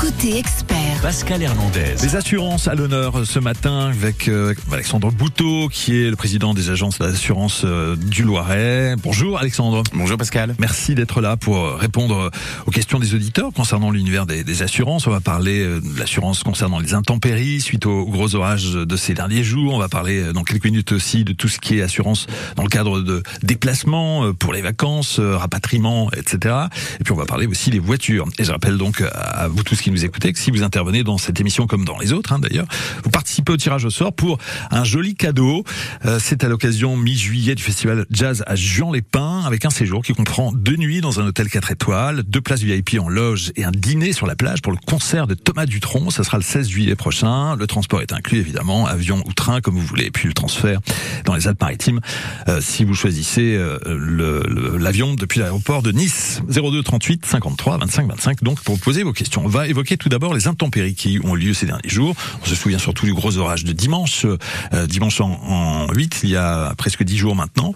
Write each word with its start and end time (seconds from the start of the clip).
Côté 0.00 0.38
expert, 0.38 1.02
Pascal 1.02 1.42
Hernandez. 1.42 1.94
Les 2.02 2.16
assurances 2.16 2.66
à 2.66 2.74
l'honneur 2.74 3.26
ce 3.26 3.38
matin 3.38 3.90
avec 3.90 4.26
euh, 4.28 4.54
Alexandre 4.72 5.10
Bouteau, 5.10 5.68
qui 5.68 6.00
est 6.00 6.08
le 6.08 6.16
président 6.16 6.54
des 6.54 6.70
agences 6.70 6.98
d'assurance 6.98 7.64
euh, 7.66 7.94
du 7.94 8.22
Loiret. 8.22 8.96
Bonjour 9.02 9.38
Alexandre. 9.38 9.82
Bonjour 9.92 10.16
Pascal. 10.16 10.54
Merci 10.58 10.94
d'être 10.94 11.20
là 11.20 11.36
pour 11.36 11.74
répondre 11.74 12.30
aux 12.64 12.70
questions 12.70 12.98
des 12.98 13.14
auditeurs 13.14 13.52
concernant 13.52 13.90
l'univers 13.90 14.24
des, 14.24 14.44
des 14.44 14.62
assurances. 14.62 15.06
On 15.06 15.10
va 15.10 15.20
parler 15.20 15.60
euh, 15.60 15.80
de 15.82 15.98
l'assurance 15.98 16.42
concernant 16.42 16.78
les 16.78 16.94
intempéries 16.94 17.60
suite 17.60 17.84
aux 17.84 18.06
gros 18.06 18.34
orages 18.34 18.72
de 18.72 18.96
ces 18.96 19.12
derniers 19.12 19.44
jours. 19.44 19.74
On 19.74 19.78
va 19.78 19.90
parler 19.90 20.22
euh, 20.22 20.32
dans 20.32 20.42
quelques 20.42 20.64
minutes 20.64 20.92
aussi 20.92 21.22
de 21.22 21.34
tout 21.34 21.48
ce 21.48 21.58
qui 21.58 21.78
est 21.78 21.82
assurance 21.82 22.26
dans 22.56 22.62
le 22.62 22.70
cadre 22.70 23.02
de 23.02 23.22
déplacements 23.42 24.24
euh, 24.24 24.32
pour 24.32 24.54
les 24.54 24.62
vacances, 24.62 25.18
euh, 25.18 25.36
rapatriement, 25.36 26.10
etc. 26.12 26.54
Et 26.98 27.04
puis 27.04 27.12
on 27.12 27.16
va 27.16 27.26
parler 27.26 27.46
aussi 27.46 27.68
des 27.68 27.78
voitures. 27.78 28.26
Et 28.38 28.44
je 28.44 28.52
rappelle 28.52 28.78
donc 28.78 29.02
à 29.12 29.49
vous 29.50 29.62
tous 29.62 29.80
qui 29.80 29.90
nous 29.90 30.04
écoutez 30.04 30.32
que 30.32 30.38
si 30.38 30.50
vous 30.50 30.62
intervenez 30.62 31.02
dans 31.02 31.18
cette 31.18 31.40
émission 31.40 31.66
comme 31.66 31.84
dans 31.84 31.98
les 31.98 32.12
autres, 32.12 32.32
hein, 32.32 32.38
d'ailleurs, 32.38 32.66
vous 33.04 33.10
participez 33.10 33.52
au 33.52 33.56
tirage 33.56 33.84
au 33.84 33.90
sort 33.90 34.12
pour 34.12 34.38
un 34.70 34.84
joli 34.84 35.14
cadeau. 35.14 35.64
Euh, 36.04 36.18
C'est 36.20 36.44
à 36.44 36.48
l'occasion 36.48 36.96
mi-juillet 36.96 37.54
du 37.54 37.62
festival 37.62 38.06
Jazz 38.10 38.42
à 38.46 38.56
Juan-les-Pins 38.56 39.42
avec 39.46 39.64
un 39.64 39.70
séjour 39.70 40.02
qui 40.02 40.12
comprend 40.12 40.52
deux 40.52 40.76
nuits 40.76 41.00
dans 41.00 41.20
un 41.20 41.26
hôtel 41.26 41.48
4 41.48 41.72
étoiles, 41.72 42.22
deux 42.22 42.40
places 42.40 42.62
VIP 42.62 42.98
en 43.00 43.08
loge 43.08 43.52
et 43.56 43.64
un 43.64 43.70
dîner 43.70 44.12
sur 44.12 44.26
la 44.26 44.36
plage 44.36 44.62
pour 44.62 44.72
le 44.72 44.78
concert 44.86 45.26
de 45.26 45.34
Thomas 45.34 45.66
Dutronc. 45.66 46.10
Ça 46.10 46.24
sera 46.24 46.38
le 46.38 46.42
16 46.42 46.68
juillet 46.68 46.96
prochain. 46.96 47.56
Le 47.56 47.66
transport 47.66 48.00
est 48.00 48.12
inclus 48.12 48.38
évidemment, 48.38 48.86
avion 48.86 49.22
ou 49.26 49.32
train 49.32 49.60
comme 49.60 49.74
vous 49.74 49.86
voulez. 49.86 50.06
Et 50.06 50.10
puis 50.10 50.28
le 50.28 50.34
transfert 50.34 50.80
dans 51.24 51.34
les 51.34 51.48
Alpes-Maritimes 51.48 52.00
euh, 52.48 52.60
si 52.60 52.84
vous 52.84 52.94
choisissez 52.94 53.56
euh, 53.56 53.78
l'avion 54.78 55.14
depuis 55.14 55.40
l'aéroport 55.40 55.82
de 55.82 55.92
Nice. 55.92 56.42
02 56.48 56.82
38 56.82 57.26
53 57.26 57.78
25 57.78 58.08
25 58.08 58.42
donc 58.42 58.60
pour 58.62 58.78
poser 58.78 59.02
vos 59.02 59.12
questions. 59.12 59.39
On 59.42 59.48
va 59.48 59.66
évoquer 59.68 59.96
tout 59.96 60.08
d'abord 60.08 60.34
les 60.34 60.48
intempéries 60.48 60.94
qui 60.94 61.18
ont 61.24 61.34
lieu 61.34 61.54
ces 61.54 61.66
derniers 61.66 61.88
jours. 61.88 62.14
On 62.42 62.46
se 62.46 62.54
souvient 62.54 62.78
surtout 62.78 63.06
du 63.06 63.14
gros 63.14 63.38
orage 63.38 63.64
de 63.64 63.72
dimanche, 63.72 64.26
euh, 64.26 64.86
dimanche 64.86 65.20
en, 65.20 65.30
en 65.30 65.92
8, 65.92 66.20
il 66.24 66.30
y 66.30 66.36
a 66.36 66.74
presque 66.76 67.02
10 67.02 67.16
jours 67.16 67.34
maintenant. 67.34 67.74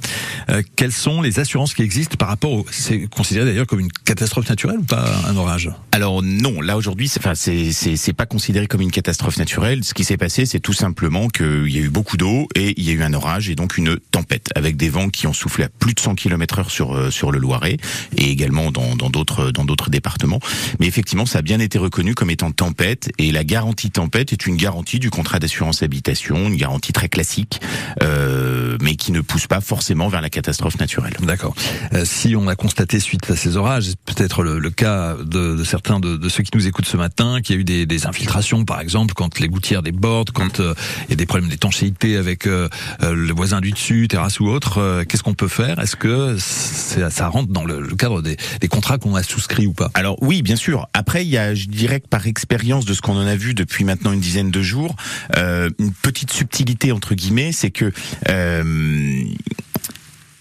Euh, 0.50 0.62
quelles 0.76 0.92
sont 0.92 1.22
les 1.22 1.40
assurances 1.40 1.74
qui 1.74 1.82
existent 1.82 2.16
par 2.16 2.28
rapport 2.28 2.52
au... 2.52 2.66
C'est 2.70 3.06
considéré 3.08 3.46
d'ailleurs 3.46 3.66
comme 3.66 3.80
une 3.80 3.92
catastrophe 3.92 4.48
naturelle 4.48 4.78
ou 4.78 4.84
pas 4.84 5.04
un 5.26 5.36
orage? 5.36 5.70
Alors 5.92 6.22
non, 6.22 6.60
là 6.60 6.76
aujourd'hui, 6.76 7.08
c'est 7.08 7.20
enfin 7.24 7.34
c'est 7.34 8.12
pas 8.12 8.26
considéré 8.26 8.66
comme 8.66 8.80
une 8.80 8.90
catastrophe 8.90 9.38
naturelle. 9.38 9.84
Ce 9.84 9.94
qui 9.94 10.04
s'est 10.04 10.16
passé, 10.16 10.44
c'est 10.44 10.60
tout 10.60 10.72
simplement 10.72 11.28
qu'il 11.28 11.70
y 11.70 11.78
a 11.78 11.82
eu 11.82 11.90
beaucoup 11.90 12.16
d'eau 12.16 12.48
et 12.54 12.74
il 12.76 12.84
y 12.84 12.90
a 12.90 12.92
eu 12.92 13.02
un 13.02 13.14
orage 13.14 13.48
et 13.48 13.54
donc 13.54 13.78
une 13.78 13.96
tempête 14.10 14.48
avec 14.54 14.76
des 14.76 14.88
vents 14.88 15.08
qui 15.08 15.26
ont 15.26 15.32
soufflé 15.32 15.64
à 15.64 15.68
plus 15.68 15.94
de 15.94 16.00
100 16.00 16.16
km/h 16.16 16.68
sur 16.68 16.94
euh, 16.94 17.10
sur 17.10 17.30
le 17.30 17.38
Loiret 17.38 17.78
et 18.16 18.30
également 18.30 18.70
dans 18.70 18.94
d'autres 18.96 19.50
dans 19.50 19.64
d'autres 19.64 19.88
départements. 19.90 20.40
Mais 20.80 20.86
effectivement, 20.86 21.26
ça 21.26 21.38
a 21.38 21.42
bien 21.42 21.53
été 21.60 21.78
reconnu 21.78 22.14
comme 22.14 22.30
étant 22.30 22.50
tempête 22.52 23.10
et 23.18 23.32
la 23.32 23.44
garantie 23.44 23.90
tempête 23.90 24.32
est 24.32 24.46
une 24.46 24.56
garantie 24.56 24.98
du 24.98 25.10
contrat 25.10 25.38
d'assurance 25.38 25.82
habitation, 25.82 26.48
une 26.48 26.56
garantie 26.56 26.92
très 26.92 27.08
classique, 27.08 27.60
euh, 28.02 28.76
mais 28.80 28.96
qui 28.96 29.12
ne 29.12 29.20
pousse 29.20 29.46
pas 29.46 29.60
forcément 29.60 30.08
vers 30.08 30.20
la 30.20 30.30
catastrophe 30.30 30.78
naturelle. 30.78 31.14
D'accord. 31.22 31.54
Euh, 31.92 32.04
si 32.04 32.36
on 32.36 32.48
a 32.48 32.56
constaté 32.56 33.00
suite 33.00 33.30
à 33.30 33.36
ces 33.36 33.56
orages, 33.56 33.92
peut-être 34.04 34.42
le, 34.42 34.58
le 34.58 34.70
cas 34.70 35.16
de, 35.16 35.56
de 35.56 35.64
certains 35.64 36.00
de, 36.00 36.16
de 36.16 36.28
ceux 36.28 36.42
qui 36.42 36.50
nous 36.54 36.66
écoutent 36.66 36.86
ce 36.86 36.96
matin, 36.96 37.40
qu'il 37.42 37.54
y 37.54 37.58
a 37.58 37.60
eu 37.60 37.64
des, 37.64 37.86
des 37.86 38.06
infiltrations, 38.06 38.64
par 38.64 38.80
exemple, 38.80 39.14
quand 39.14 39.38
les 39.40 39.48
gouttières 39.48 39.82
débordent, 39.82 40.30
quand 40.30 40.60
euh, 40.60 40.74
il 41.06 41.10
y 41.10 41.12
a 41.14 41.16
des 41.16 41.26
problèmes 41.26 41.50
d'étanchéité 41.50 42.16
avec 42.16 42.46
euh, 42.46 42.68
euh, 43.02 43.14
le 43.14 43.32
voisin 43.32 43.60
du 43.60 43.72
dessus, 43.72 44.08
terrasse 44.08 44.40
ou 44.40 44.46
autre, 44.46 44.78
euh, 44.78 45.04
qu'est-ce 45.04 45.22
qu'on 45.22 45.34
peut 45.34 45.48
faire? 45.48 45.78
Est-ce 45.78 45.96
que 45.96 46.36
c'est- 46.38 47.10
ça 47.10 47.28
rentre 47.28 47.52
dans 47.52 47.64
le, 47.64 47.80
le 47.80 47.94
cadre 47.96 48.22
des, 48.22 48.36
des 48.60 48.68
contrats 48.68 48.98
qu'on 48.98 49.14
a 49.14 49.22
souscrits 49.22 49.66
ou 49.66 49.72
pas? 49.72 49.90
Alors 49.94 50.16
oui, 50.22 50.42
bien 50.42 50.56
sûr. 50.56 50.88
Après, 50.92 51.24
il 51.24 51.28
y 51.28 51.36
a, 51.38 51.43
je 51.52 51.68
dirais 51.68 52.00
que 52.00 52.08
par 52.08 52.26
expérience 52.26 52.84
de 52.84 52.94
ce 52.94 53.02
qu'on 53.02 53.16
en 53.16 53.26
a 53.26 53.36
vu 53.36 53.54
depuis 53.54 53.84
maintenant 53.84 54.12
une 54.12 54.20
dizaine 54.20 54.50
de 54.50 54.62
jours, 54.62 54.96
euh, 55.36 55.68
une 55.78 55.92
petite 55.92 56.32
subtilité 56.32 56.92
entre 56.92 57.14
guillemets, 57.14 57.52
c'est 57.52 57.70
que 57.70 57.92
euh, 58.28 59.24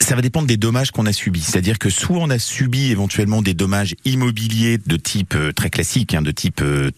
ça 0.03 0.15
va 0.15 0.21
dépendre 0.21 0.47
des 0.47 0.57
dommages 0.57 0.91
qu'on 0.91 1.05
a 1.05 1.13
subis. 1.13 1.41
C'est-à-dire 1.41 1.79
que 1.79 1.89
soit 1.89 2.17
on 2.17 2.29
a 2.29 2.37
subi 2.37 2.91
éventuellement 2.91 3.41
des 3.41 3.53
dommages 3.53 3.95
immobiliers 4.03 4.77
de 4.85 4.97
type 4.97 5.33
euh, 5.35 5.53
très 5.53 5.69
classique, 5.69 6.13
hein, 6.13 6.21
de 6.21 6.31
type 6.31 6.61
euh, 6.61 6.91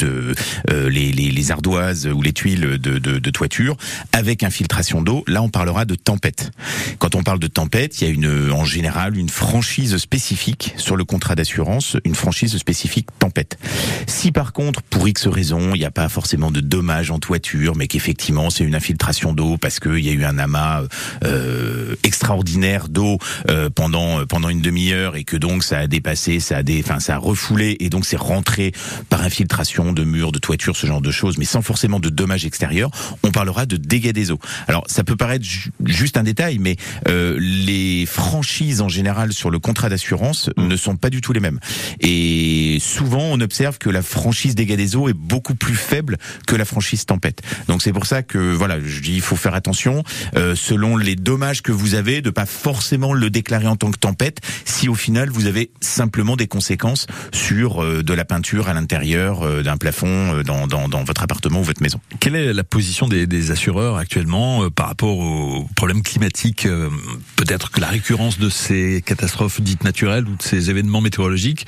euh, 0.71 0.89
les, 0.89 1.11
les, 1.11 1.29
les 1.29 1.51
ardoises 1.51 2.07
ou 2.07 2.21
les 2.23 2.33
tuiles 2.33 2.79
de, 2.79 2.97
de, 2.97 3.19
de 3.19 3.29
toiture, 3.29 3.77
avec 4.11 4.41
infiltration 4.41 5.03
d'eau. 5.03 5.23
Là, 5.27 5.43
on 5.43 5.49
parlera 5.49 5.85
de 5.85 5.93
tempête. 5.93 6.51
Quand 6.97 7.13
on 7.13 7.21
parle 7.21 7.39
de 7.39 7.47
tempête, 7.47 8.01
il 8.01 8.07
y 8.07 8.07
a 8.09 8.13
une, 8.13 8.51
en 8.51 8.65
général 8.65 9.17
une 9.17 9.29
franchise 9.29 9.95
spécifique 9.97 10.73
sur 10.77 10.95
le 10.95 11.05
contrat 11.05 11.35
d'assurance, 11.35 11.97
une 12.05 12.15
franchise 12.15 12.57
spécifique 12.57 13.07
tempête. 13.19 13.59
Si 14.07 14.31
par 14.31 14.51
contre, 14.51 14.81
pour 14.81 15.07
X 15.07 15.27
raisons, 15.27 15.75
il 15.75 15.79
n'y 15.79 15.85
a 15.85 15.91
pas 15.91 16.09
forcément 16.09 16.49
de 16.49 16.59
dommages 16.59 17.11
en 17.11 17.19
toiture, 17.19 17.75
mais 17.75 17.87
qu'effectivement 17.87 18.49
c'est 18.49 18.63
une 18.63 18.75
infiltration 18.75 19.33
d'eau 19.33 19.57
parce 19.57 19.79
qu'il 19.79 19.99
y 19.99 20.09
a 20.09 20.13
eu 20.13 20.23
un 20.23 20.39
amas 20.39 20.81
euh, 21.23 21.95
extraordinaire 22.03 22.89
d'eau 22.95 23.19
euh, 23.49 23.69
pendant 23.69 24.21
euh, 24.21 24.25
pendant 24.25 24.49
une 24.49 24.61
demi-heure 24.61 25.15
et 25.15 25.23
que 25.23 25.37
donc 25.37 25.63
ça 25.63 25.79
a 25.79 25.87
dépassé, 25.87 26.39
ça 26.39 26.57
a 26.57 26.63
des, 26.63 26.81
enfin 26.83 26.99
ça 26.99 27.15
a 27.15 27.17
refoulé 27.19 27.77
et 27.79 27.89
donc 27.89 28.05
c'est 28.05 28.17
rentré 28.17 28.71
par 29.09 29.21
infiltration 29.21 29.93
de 29.93 30.03
murs, 30.03 30.31
de 30.31 30.39
toiture, 30.39 30.75
ce 30.75 30.87
genre 30.87 31.01
de 31.01 31.11
choses, 31.11 31.37
mais 31.37 31.45
sans 31.45 31.61
forcément 31.61 31.99
de 31.99 32.09
dommages 32.09 32.45
extérieurs. 32.45 32.89
On 33.23 33.31
parlera 33.31 33.65
de 33.65 33.77
dégâts 33.77 34.13
des 34.13 34.31
eaux. 34.31 34.39
Alors 34.67 34.83
ça 34.87 35.03
peut 35.03 35.17
paraître 35.17 35.45
ju- 35.45 35.71
juste 35.85 36.17
un 36.17 36.23
détail, 36.23 36.57
mais 36.59 36.77
euh, 37.07 37.37
les 37.39 38.05
franchises 38.05 38.81
en 38.81 38.89
général 38.89 39.33
sur 39.33 39.49
le 39.51 39.59
contrat 39.59 39.89
d'assurance 39.89 40.49
ne 40.57 40.75
sont 40.77 40.95
pas 40.95 41.09
du 41.09 41.21
tout 41.21 41.33
les 41.33 41.41
mêmes. 41.41 41.59
Et 41.99 42.77
souvent, 42.79 43.23
on 43.23 43.41
observe 43.41 43.77
que 43.77 43.89
la 43.89 44.01
franchise 44.01 44.55
dégâts 44.55 44.77
des 44.77 44.95
eaux 44.95 45.09
est 45.09 45.13
beaucoup 45.13 45.55
plus 45.55 45.75
faible 45.75 46.17
que 46.47 46.55
la 46.55 46.65
franchise 46.65 47.05
tempête. 47.05 47.41
Donc 47.67 47.81
c'est 47.81 47.93
pour 47.93 48.05
ça 48.05 48.23
que 48.23 48.53
voilà, 48.53 48.79
je 48.79 49.01
dis 49.01 49.15
il 49.15 49.21
faut 49.21 49.35
faire 49.35 49.53
attention 49.53 50.03
euh, 50.35 50.55
selon 50.55 50.95
les 50.95 51.15
dommages 51.15 51.61
que 51.61 51.73
vous 51.73 51.95
avez 51.95 52.21
de 52.21 52.29
pas 52.29 52.45
forcément 52.45 52.84
le 52.91 53.29
déclarer 53.29 53.67
en 53.67 53.75
tant 53.75 53.91
que 53.91 53.97
tempête 53.97 54.39
si 54.65 54.89
au 54.89 54.95
final 54.95 55.29
vous 55.29 55.45
avez 55.45 55.71
simplement 55.81 56.35
des 56.35 56.47
conséquences 56.47 57.07
sur 57.33 57.83
euh, 57.83 58.03
de 58.03 58.13
la 58.13 58.25
peinture 58.25 58.67
à 58.67 58.73
l'intérieur 58.73 59.43
euh, 59.43 59.63
d'un 59.63 59.77
plafond 59.77 60.07
euh, 60.35 60.43
dans, 60.43 60.67
dans, 60.67 60.87
dans 60.87 61.03
votre 61.03 61.23
appartement 61.23 61.59
ou 61.59 61.63
votre 61.63 61.81
maison. 61.81 61.99
Quelle 62.19 62.35
est 62.35 62.53
la 62.53 62.63
position 62.63 63.07
des, 63.07 63.27
des 63.27 63.51
assureurs 63.51 63.97
actuellement 63.97 64.63
euh, 64.63 64.69
par 64.69 64.87
rapport 64.87 65.17
aux 65.17 65.67
problèmes 65.75 66.03
climatiques 66.03 66.65
euh, 66.65 66.89
Peut-être 67.35 67.71
que 67.71 67.81
la 67.81 67.87
récurrence 67.87 68.39
de 68.39 68.49
ces 68.49 69.01
catastrophes 69.05 69.61
dites 69.61 69.83
naturelles 69.83 70.25
ou 70.27 70.35
de 70.35 70.41
ces 70.41 70.69
événements 70.69 71.01
météorologiques 71.01 71.65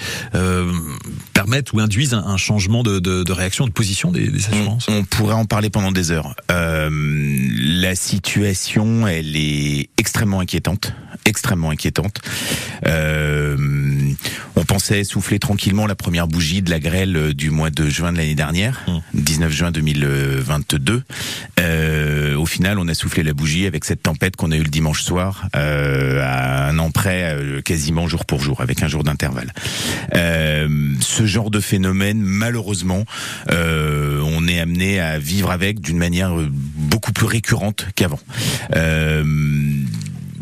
permettent 1.33 1.73
ou 1.73 1.79
induisent 1.79 2.13
un, 2.13 2.23
un 2.25 2.37
changement 2.37 2.83
de, 2.83 2.99
de, 2.99 3.23
de 3.23 3.31
réaction, 3.31 3.67
de 3.67 3.71
position 3.71 4.11
des, 4.11 4.27
des 4.27 4.47
assurances 4.47 4.87
On, 4.89 4.97
on 4.97 5.03
pourrait 5.03 5.33
en 5.35 5.45
parler 5.45 5.69
pendant 5.69 5.91
des 5.91 6.11
heures. 6.11 6.33
La 6.49 7.95
situation, 7.95 9.07
elle 9.07 9.35
est 9.35 9.89
extrêmement 9.97 10.39
inquiétante, 10.39 10.93
extrêmement 11.25 11.69
inquiétante. 11.69 12.21
Euh, 12.85 13.57
on 14.55 14.65
pensait 14.65 15.03
souffler 15.03 15.39
tranquillement 15.39 15.87
la 15.87 15.95
première 15.95 16.27
bougie 16.27 16.61
de 16.61 16.69
la 16.69 16.79
grêle 16.79 17.33
du 17.33 17.49
mois 17.49 17.69
de 17.69 17.87
juin 17.89 18.11
de 18.11 18.17
l'année 18.17 18.35
dernière, 18.35 18.85
Mm. 18.87 18.99
19 19.13 19.51
juin 19.51 19.71
2022. 19.71 21.03
Euh, 21.59 22.35
au 22.35 22.45
final, 22.45 22.79
on 22.79 22.87
a 22.87 22.93
soufflé 22.93 23.23
la 23.23 23.33
bougie 23.33 23.65
avec 23.65 23.85
cette 23.85 24.03
tempête 24.03 24.35
qu'on 24.35 24.51
a 24.51 24.55
eue 24.55 24.63
le 24.63 24.69
dimanche 24.69 25.01
soir, 25.01 25.47
euh, 25.55 26.21
à 26.23 26.69
un 26.69 26.79
an 26.79 26.91
près, 26.91 27.35
quasiment 27.63 28.07
jour 28.07 28.25
pour 28.25 28.41
jour, 28.41 28.61
avec 28.61 28.83
un 28.83 28.87
jour 28.87 29.03
d'intervalle. 29.03 29.53
Ce 30.13 31.25
genre 31.25 31.51
de 31.51 31.59
phénomène, 31.59 32.19
malheureusement, 32.21 33.03
on 33.49 34.47
est 34.47 34.59
amené 34.59 34.99
à 34.99 35.19
vivre 35.19 35.51
avec 35.51 35.81
d'une 35.81 35.97
manière 35.97 36.33
beaucoup 36.75 37.11
plus 37.11 37.25
récurrente 37.25 37.87
qu'avant. 37.95 38.19
Euh, 38.75 39.23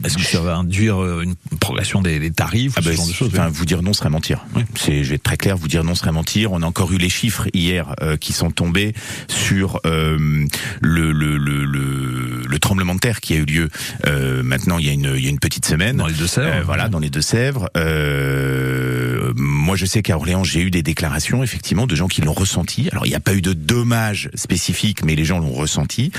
Est-ce 0.06 0.18
que 0.18 0.24
ça 0.24 0.42
va 0.42 0.56
induire 0.58 1.02
euh, 1.02 1.22
une 1.24 1.36
progression 1.60 2.02
des, 2.02 2.20
des 2.20 2.32
tarifs 2.32 2.74
ou 2.74 2.80
ah 2.80 2.82
ce 2.82 2.90
bah, 2.90 2.96
genre 2.96 3.08
de 3.08 3.14
choses 3.14 3.30
enfin, 3.34 3.50
vous 3.50 3.66
dire 3.66 3.82
non 3.82 3.94
serait 3.94 4.10
mentir. 4.10 4.46
C'est, 4.76 5.04
je 5.04 5.10
vais 5.10 5.16
être 5.16 5.24
très 5.24 5.38
clair, 5.38 5.58
vous 5.58 5.68
dire 5.68 5.84
non 5.84 5.96
serait 5.96 6.12
mentir. 6.12 6.52
On 6.52 6.62
a 6.62 6.66
encore 6.66 6.92
eu 6.92 6.98
les 6.98 7.10
chiffres 7.10 7.48
hier 7.54 7.94
euh, 8.02 8.18
qui 8.18 8.34
sont 8.34 8.52
tombés 8.52 8.94
sur 9.28 9.80
euh, 9.86 10.46
le, 10.82 11.12
le, 11.12 11.38
le, 11.38 11.66
le, 11.66 12.44
le 12.48 12.60
tremblement 12.60 12.96
de 12.96 13.00
terre 13.00 13.20
qui 13.22 13.34
a 13.34 13.38
eu 13.38 13.46
lieu. 13.46 13.70
euh, 14.06 14.44
maintenant, 14.44 14.78
il 14.78 14.86
y 14.86 14.90
a 14.90 14.94
une, 14.94 15.14
il 15.18 15.24
y 15.24 15.28
a 15.28 15.30
une 15.30 15.40
petite 15.40 15.66
semaine. 15.66 15.98
Dans 15.98 16.08
les 16.08 16.14
Deux-Sèvres 16.14 16.56
Euh, 16.56 16.64
voilà, 16.64 16.88
dans 16.90 17.00
les 17.00 17.10
Deux-Sèvres. 17.10 17.70
Euh, 17.78 19.34
moi, 19.36 19.76
je 19.76 19.86
sais 19.86 20.02
qu'à 20.02 20.16
Orléans, 20.16 20.44
j'ai 20.44 20.62
eu 20.62 20.72
des 20.72 20.84
déclarations, 20.84 21.44
effectivement, 21.44 21.88
de 21.88 21.96
gens 21.96 22.08
qui 22.08 22.22
l'ont 22.22 22.34
ressenti. 22.34 22.88
Alors, 22.92 23.06
il 23.06 23.10
n'y 23.10 23.16
a 23.16 23.20
pas 23.20 23.34
eu 23.34 23.42
de 23.42 23.54
dommages 23.54 24.30
spécifiques, 24.36 25.04
mais 25.04 25.16
les 25.16 25.26
gens 25.26 25.40
l'ont 25.40 25.54
ressenti. 25.54 26.12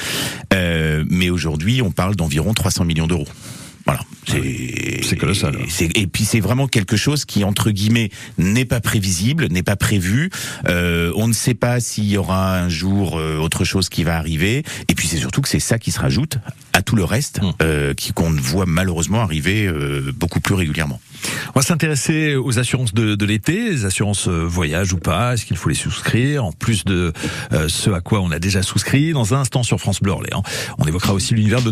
Euh, 0.53 1.05
mais 1.09 1.31
aujourd'hui, 1.31 1.83
on 1.83 1.91
parle 1.91 2.17
d'environ 2.17 2.55
300 2.55 2.85
millions 2.85 3.07
d'euros. 3.07 3.29
Voilà. 3.87 4.01
C'est 5.03 5.17
colossal. 5.17 5.57
Et 5.95 6.07
puis 6.09 6.25
c'est 6.25 6.41
vraiment 6.41 6.67
quelque 6.67 6.97
chose 6.97 7.25
qui 7.25 7.45
entre 7.45 7.71
guillemets 7.71 8.11
n'est 8.39 8.65
pas 8.65 8.81
prévisible, 8.81 9.47
n'est 9.47 9.63
pas 9.63 9.77
prévu. 9.77 10.31
Euh, 10.69 11.13
on 11.15 11.29
ne 11.29 11.33
sait 11.33 11.55
pas 11.55 11.79
s'il 11.81 12.05
y 12.07 12.17
aura 12.17 12.59
un 12.59 12.69
jour 12.69 13.17
euh, 13.19 13.39
autre 13.39 13.65
chose 13.65 13.89
qui 13.89 14.03
va 14.03 14.17
arriver. 14.17 14.65
Et 14.89 14.95
puis 14.95 15.07
c'est 15.07 15.19
surtout 15.19 15.41
que 15.43 15.49
c'est 15.49 15.61
ça 15.61 15.79
qui 15.79 15.93
se 15.93 16.01
rajoute 16.01 16.39
à 16.73 16.83
tout 16.83 16.97
le 16.97 17.05
reste 17.05 17.41
Hum. 17.43 17.53
euh, 17.63 17.95
qui 17.95 18.13
qu'on 18.13 18.31
voit 18.31 18.67
malheureusement 18.67 19.21
arriver 19.21 19.67
euh, 19.67 20.13
beaucoup 20.15 20.41
plus 20.41 20.55
régulièrement. 20.55 21.01
On 21.55 21.61
va 21.61 21.63
s'intéresser 21.63 22.35
aux 22.35 22.59
assurances 22.59 22.95
de, 22.95 23.15
de 23.15 23.25
l'été, 23.27 23.71
les 23.71 23.85
assurances 23.85 24.29
euh, 24.29 24.45
voyage 24.45 24.93
ou 24.93 24.99
pas, 24.99 25.35
est-ce 25.35 25.45
qu'il 25.45 25.57
faut 25.57 25.69
les 25.69 25.75
souscrire, 25.75 26.45
en 26.45 26.53
plus 26.53 26.85
de 26.85 27.13
euh, 27.53 27.69
ce 27.69 27.91
à 27.91 28.01
quoi 28.01 28.21
on 28.21 28.31
a 28.31 28.39
déjà 28.39 28.63
souscrit? 28.63 29.13
Dans 29.13 29.35
un 29.35 29.39
instant 29.41 29.63
sur 29.63 29.79
France 29.81 30.01
Bleu 30.01 30.13
Orléans, 30.13 30.43
on 30.79 30.87
évoquera 30.87 31.13
aussi 31.15 31.35
l'univers 31.35 31.63
de 31.63 31.71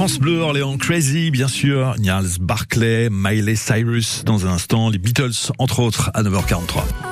France 0.00 0.18
Bleu, 0.18 0.38
Orléans 0.38 0.78
Crazy, 0.78 1.30
bien 1.30 1.46
sûr, 1.46 1.94
Niels 1.98 2.38
Barclay, 2.40 3.10
Miley 3.10 3.54
Cyrus, 3.54 4.24
dans 4.24 4.46
un 4.46 4.52
instant, 4.52 4.88
les 4.88 4.96
Beatles, 4.96 5.52
entre 5.58 5.80
autres, 5.80 6.10
à 6.14 6.22
9h43. 6.22 7.09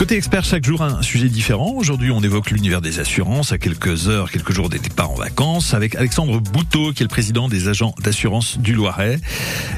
Côté 0.00 0.16
expert, 0.16 0.46
chaque 0.46 0.64
jour 0.64 0.80
un 0.80 1.02
sujet 1.02 1.28
différent. 1.28 1.74
Aujourd'hui, 1.76 2.10
on 2.10 2.22
évoque 2.22 2.50
l'univers 2.52 2.80
des 2.80 3.00
assurances 3.00 3.52
à 3.52 3.58
quelques 3.58 4.08
heures, 4.08 4.30
quelques 4.30 4.52
jours 4.52 4.70
des 4.70 4.78
départs 4.78 5.10
en 5.10 5.14
vacances 5.14 5.74
avec 5.74 5.94
Alexandre 5.94 6.40
Bouteau, 6.40 6.94
qui 6.94 7.02
est 7.02 7.04
le 7.04 7.10
président 7.10 7.50
des 7.50 7.68
agents 7.68 7.94
d'assurance 8.02 8.56
du 8.56 8.72
Loiret. 8.72 9.20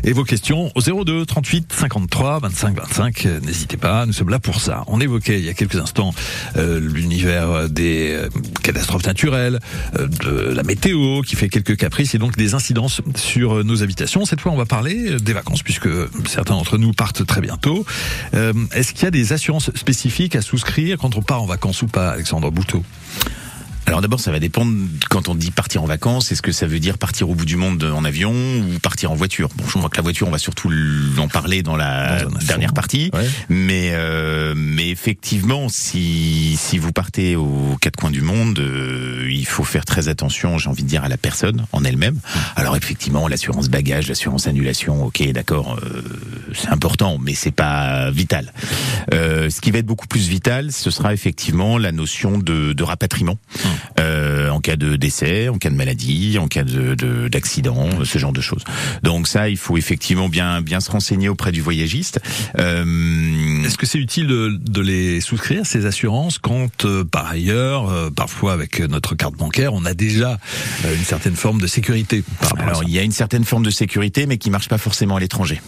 Et 0.04 0.12
vos 0.12 0.22
questions 0.22 0.70
au 0.76 1.04
02 1.04 1.26
38 1.26 1.72
53 1.72 2.38
25 2.38 2.76
25. 2.76 3.26
euh, 3.26 3.40
N'hésitez 3.40 3.76
pas, 3.76 4.06
nous 4.06 4.12
sommes 4.12 4.28
là 4.28 4.38
pour 4.38 4.60
ça. 4.60 4.84
On 4.86 5.00
évoquait 5.00 5.40
il 5.40 5.44
y 5.44 5.48
a 5.48 5.54
quelques 5.54 5.74
instants 5.74 6.14
euh, 6.56 6.78
l'univers 6.78 7.68
des 7.68 8.12
euh, 8.12 8.28
catastrophes 8.62 9.06
naturelles, 9.06 9.58
euh, 9.98 10.06
de 10.06 10.54
la 10.54 10.62
météo 10.62 11.22
qui 11.22 11.34
fait 11.34 11.48
quelques 11.48 11.76
caprices 11.76 12.14
et 12.14 12.18
donc 12.18 12.36
des 12.36 12.54
incidences 12.54 13.00
sur 13.16 13.64
nos 13.64 13.82
habitations. 13.82 14.24
Cette 14.24 14.40
fois, 14.40 14.52
on 14.52 14.56
va 14.56 14.66
parler 14.66 15.16
des 15.18 15.32
vacances 15.32 15.64
puisque 15.64 15.88
certains 16.28 16.54
d'entre 16.54 16.78
nous 16.78 16.92
partent 16.92 17.26
très 17.26 17.40
bientôt. 17.40 17.84
Est-ce 18.32 18.92
qu'il 18.92 19.02
y 19.02 19.06
a 19.06 19.10
des 19.10 19.32
assurances 19.32 19.72
spécifiques 19.74 20.11
à 20.34 20.42
souscrire 20.42 20.98
quand 20.98 21.16
on 21.16 21.22
part 21.22 21.42
en 21.42 21.46
vacances 21.46 21.80
ou 21.82 21.86
pas, 21.86 22.10
Alexandre 22.10 22.50
Bouteau? 22.50 22.84
Alors 23.86 24.00
d'abord, 24.00 24.20
ça 24.20 24.30
va 24.30 24.38
dépendre 24.38 24.72
quand 25.10 25.28
on 25.28 25.34
dit 25.34 25.50
partir 25.50 25.82
en 25.82 25.86
vacances. 25.86 26.30
Est-ce 26.30 26.42
que 26.42 26.52
ça 26.52 26.66
veut 26.66 26.78
dire 26.78 26.98
partir 26.98 27.28
au 27.28 27.34
bout 27.34 27.44
du 27.44 27.56
monde 27.56 27.82
en 27.82 28.04
avion 28.04 28.32
ou 28.32 28.78
partir 28.78 29.10
en 29.10 29.14
voiture? 29.14 29.48
Bon, 29.56 29.64
je 29.66 29.72
crois 29.72 29.90
que 29.90 29.96
la 29.96 30.02
voiture, 30.02 30.28
on 30.28 30.30
va 30.30 30.38
surtout 30.38 30.70
en 31.18 31.28
parler 31.28 31.62
dans 31.62 31.76
la 31.76 32.24
Dans 32.24 32.38
dernière 32.46 32.74
partie. 32.74 33.10
Ouais. 33.12 33.28
Mais 33.48 33.90
euh, 33.92 34.54
mais 34.56 34.61
effectivement, 34.92 35.68
si 35.68 36.56
si 36.56 36.78
vous 36.78 36.92
partez 36.92 37.34
aux 37.34 37.76
quatre 37.80 37.96
coins 37.96 38.10
du 38.10 38.20
monde, 38.22 38.58
euh, 38.60 39.26
il 39.30 39.46
faut 39.46 39.64
faire 39.64 39.84
très 39.84 40.08
attention. 40.08 40.58
J'ai 40.58 40.68
envie 40.68 40.84
de 40.84 40.88
dire 40.88 41.02
à 41.02 41.08
la 41.08 41.16
personne 41.16 41.66
en 41.72 41.82
elle-même. 41.84 42.18
Alors 42.54 42.76
effectivement, 42.76 43.26
l'assurance 43.26 43.68
bagage, 43.68 44.08
l'assurance 44.08 44.46
annulation, 44.46 45.04
ok, 45.04 45.26
d'accord, 45.32 45.78
euh, 45.82 46.02
c'est 46.54 46.68
important, 46.68 47.18
mais 47.20 47.34
c'est 47.34 47.50
pas 47.50 48.10
vital. 48.10 48.52
Euh, 49.12 49.50
ce 49.50 49.60
qui 49.60 49.70
va 49.70 49.78
être 49.78 49.86
beaucoup 49.86 50.06
plus 50.06 50.28
vital, 50.28 50.70
ce 50.70 50.90
sera 50.90 51.12
effectivement 51.14 51.78
la 51.78 51.90
notion 51.90 52.38
de, 52.38 52.72
de 52.72 52.82
rapatriement 52.82 53.38
euh, 53.98 54.50
en 54.50 54.60
cas 54.60 54.76
de 54.76 54.96
décès, 54.96 55.48
en 55.48 55.58
cas 55.58 55.70
de 55.70 55.74
maladie, 55.76 56.38
en 56.38 56.46
cas 56.48 56.62
de 56.64 56.94
de- 56.94 57.28
d'accident, 57.28 57.88
ce 58.04 58.18
genre 58.18 58.32
de 58.32 58.40
choses. 58.42 58.64
Donc 59.02 59.26
ça, 59.26 59.48
il 59.48 59.56
faut 59.56 59.76
effectivement 59.78 60.28
bien 60.28 60.60
bien 60.60 60.80
se 60.80 60.90
renseigner 60.90 61.28
auprès 61.30 61.50
du 61.52 61.62
voyagiste. 61.62 62.20
Euh, 62.58 63.64
Est-ce 63.64 63.78
que 63.78 63.86
c'est 63.86 63.98
utile 63.98 64.26
de 64.26 64.81
les 64.82 65.20
souscrire, 65.20 65.66
ces 65.66 65.86
assurances, 65.86 66.38
quand 66.38 66.84
euh, 66.84 67.04
par 67.04 67.30
ailleurs, 67.30 67.88
euh, 67.88 68.10
parfois 68.10 68.52
avec 68.52 68.80
notre 68.80 69.14
carte 69.14 69.34
bancaire, 69.34 69.72
on 69.74 69.84
a 69.84 69.94
déjà 69.94 70.38
euh, 70.84 70.94
une 70.94 71.04
certaine 71.04 71.36
forme 71.36 71.60
de 71.60 71.66
sécurité 71.66 72.24
Alors 72.58 72.82
il 72.84 72.90
y 72.90 72.98
a 72.98 73.02
une 73.02 73.12
certaine 73.12 73.44
forme 73.44 73.64
de 73.64 73.70
sécurité, 73.70 74.26
mais 74.26 74.38
qui 74.38 74.50
marche 74.50 74.68
pas 74.68 74.78
forcément 74.78 75.16
à 75.16 75.20
l'étranger. 75.20 75.60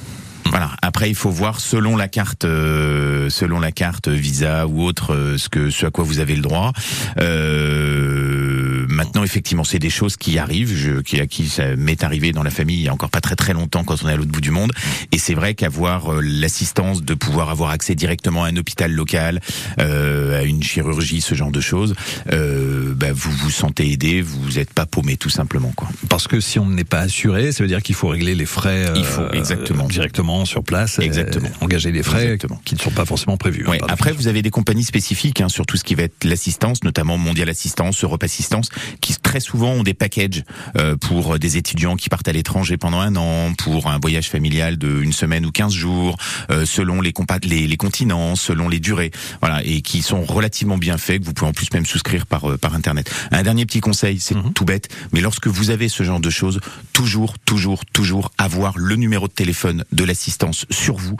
Voilà. 0.50 0.70
Après, 0.82 1.08
il 1.08 1.14
faut 1.14 1.30
voir 1.30 1.58
selon 1.58 1.96
la 1.96 2.08
carte, 2.08 2.44
euh, 2.44 3.28
selon 3.28 3.60
la 3.60 3.72
carte 3.72 4.08
Visa 4.08 4.66
ou 4.66 4.82
autre, 4.82 5.12
euh, 5.12 5.38
ce 5.38 5.48
que 5.48 5.70
ce 5.70 5.86
à 5.86 5.90
quoi 5.90 6.04
vous 6.04 6.20
avez 6.20 6.36
le 6.36 6.42
droit. 6.42 6.72
Euh, 7.20 8.43
maintenant, 8.88 9.24
effectivement, 9.24 9.64
c'est 9.64 9.78
des 9.78 9.90
choses 9.90 10.16
qui 10.16 10.38
arrivent, 10.38 10.74
je, 10.74 11.00
qui 11.00 11.20
à 11.20 11.26
qui 11.26 11.48
ça 11.48 11.76
m'est 11.76 12.02
arrivé 12.04 12.32
dans 12.32 12.42
la 12.42 12.50
famille 12.50 12.76
il 12.76 12.82
y 12.84 12.88
a 12.88 12.92
encore 12.92 13.10
pas 13.10 13.20
très 13.20 13.36
très 13.36 13.52
longtemps 13.52 13.84
quand 13.84 14.02
on 14.04 14.08
est 14.08 14.12
à 14.12 14.16
l'autre 14.16 14.30
bout 14.30 14.40
du 14.40 14.50
monde. 14.50 14.72
Et 15.12 15.18
c'est 15.18 15.34
vrai 15.34 15.54
qu'avoir 15.54 16.12
euh, 16.12 16.20
l'assistance 16.22 17.02
de 17.02 17.14
pouvoir 17.14 17.50
avoir 17.50 17.70
accès 17.70 17.94
directement 17.94 18.44
à 18.44 18.48
un 18.48 18.56
hôpital 18.56 18.92
local, 18.92 19.40
euh, 19.78 20.38
à 20.40 20.42
une 20.42 20.62
chirurgie, 20.62 21.20
ce 21.20 21.34
genre 21.34 21.50
de 21.50 21.60
choses, 21.60 21.94
euh, 22.32 22.94
bah, 22.94 23.12
vous 23.12 23.30
vous 23.32 23.50
sentez 23.50 23.90
aidé, 23.90 24.22
vous 24.22 24.52
n'êtes 24.52 24.72
pas 24.72 24.86
paumé 24.86 25.16
tout 25.16 25.30
simplement 25.30 25.72
quoi. 25.76 25.88
Parce 26.08 26.28
que 26.28 26.40
si 26.40 26.58
on 26.58 26.66
n'est 26.68 26.84
pas 26.84 27.00
assuré, 27.00 27.52
ça 27.52 27.62
veut 27.64 27.68
dire 27.68 27.82
qu'il 27.82 27.94
faut 27.94 28.08
régler 28.08 28.34
les 28.34 28.46
frais 28.46 28.86
Il 28.96 29.04
faut, 29.04 29.28
exactement. 29.32 29.86
directement 29.86 30.44
sur 30.44 30.62
place, 30.64 30.98
Exactement. 30.98 31.48
engager 31.60 31.92
des 31.92 32.02
frais 32.02 32.24
Exactement. 32.24 32.60
qui 32.64 32.74
ne 32.74 32.80
sont 32.80 32.90
pas 32.90 33.04
forcément 33.04 33.36
prévus. 33.36 33.64
hein, 33.66 33.70
Ouais. 33.70 33.80
Après, 33.88 34.12
vous 34.12 34.28
avez 34.28 34.42
des 34.42 34.50
compagnies 34.50 34.84
spécifiques 34.84 35.40
hein, 35.40 35.48
sur 35.48 35.66
tout 35.66 35.76
ce 35.76 35.84
qui 35.84 35.94
va 35.94 36.02
être 36.04 36.24
l'assistance, 36.24 36.82
notamment 36.84 37.18
Mondial 37.18 37.48
Assistance, 37.48 38.02
Europe 38.04 38.22
Assistance, 38.22 38.68
qui 39.00 39.14
très 39.16 39.40
souvent 39.40 39.70
ont 39.70 39.82
des 39.82 39.94
packages 39.94 40.42
euh, 40.76 40.96
pour 40.96 41.38
des 41.38 41.56
étudiants 41.56 41.96
qui 41.96 42.08
partent 42.08 42.28
à 42.28 42.32
l'étranger 42.32 42.76
pendant 42.76 43.00
un 43.00 43.16
an, 43.16 43.52
pour 43.54 43.88
un 43.88 43.98
voyage 43.98 44.28
familial 44.28 44.78
de 44.78 45.00
une 45.02 45.12
semaine 45.12 45.46
ou 45.46 45.50
15 45.50 45.72
jours, 45.72 46.16
euh, 46.50 46.64
selon 46.66 47.00
les, 47.00 47.12
les, 47.44 47.66
les 47.66 47.76
continents, 47.76 48.36
selon 48.36 48.68
les 48.68 48.80
durées, 48.80 49.10
voilà, 49.40 49.62
et 49.64 49.80
qui 49.80 50.02
sont 50.02 50.22
relativement 50.24 50.78
bien 50.78 50.98
faits, 50.98 51.20
que 51.20 51.26
vous 51.26 51.32
pouvez 51.32 51.50
en 51.50 51.52
plus 51.54 51.72
même 51.72 51.86
souscrire 51.86 52.26
par, 52.26 52.50
euh, 52.50 52.56
par 52.58 52.74
Internet. 52.74 53.10
Un 53.30 53.42
dernier 53.42 53.66
petit 53.66 53.80
conseil, 53.80 54.20
c'est 54.20 54.34
Mhm. 54.34 54.52
tout 54.52 54.64
bête, 54.64 54.88
mais 55.12 55.20
lorsque 55.20 55.46
vous 55.46 55.70
avez 55.70 55.88
ce 55.88 56.02
genre 56.02 56.20
de 56.20 56.30
choses, 56.30 56.60
toujours, 56.92 57.38
toujours, 57.38 57.84
toujours 57.86 58.30
avoir 58.38 58.76
le 58.76 58.96
numéro 58.96 59.28
de 59.28 59.32
téléphone 59.32 59.84
de 59.92 60.04
l'assistance 60.04 60.66
sur 60.70 60.96
vous 60.96 61.16